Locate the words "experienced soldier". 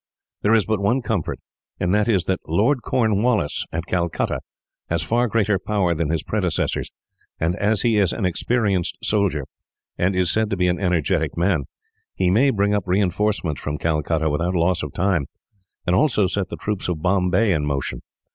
8.25-9.43